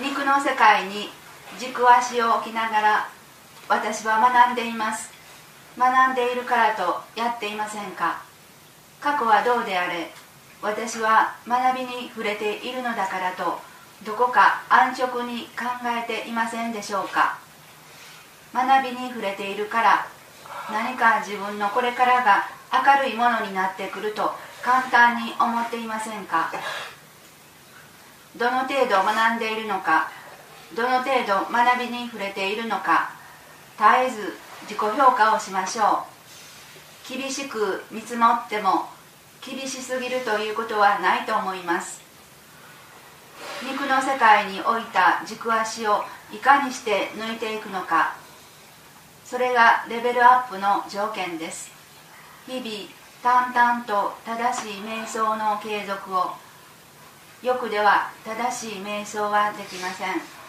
[0.00, 1.08] 肉の世界に
[1.56, 3.08] 軸足を置きながら
[3.68, 5.12] 私は学んでいます。
[5.78, 8.20] 学んでいるからとやっていませんか。
[9.00, 10.10] 過去はどうであれ
[10.62, 13.60] 私は学びに触れているのだからと
[14.04, 17.38] どこか安直に考えていませんでしょうか。
[18.52, 20.06] 学びに触れているから
[20.72, 26.50] 何か自分のこれからが明るいものになってくると簡単に思っていませんか。
[28.36, 30.10] どの程度学んでいるのか
[30.74, 33.12] どの程度学びに触れているのか
[33.78, 36.14] 絶えず自己評価をしましょう。
[37.06, 38.86] 厳しく見積もっても
[39.44, 42.00] 厳しすぎるということはないと思います。
[43.62, 48.16] 肉の世界に置いた軸足をいかにして抜いていくのか
[49.24, 51.70] それがレベルアップの条件です。
[52.46, 52.90] 日々
[53.22, 56.32] 淡々と正しい瞑想の継続を
[57.44, 60.43] 欲では正しい瞑想はできません。